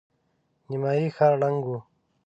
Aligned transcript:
نيمايي 0.69 1.05
ښار 1.15 1.33
ړنګ 1.43 1.61
و. 1.69 1.77